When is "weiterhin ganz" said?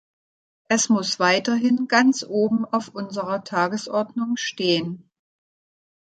1.19-2.25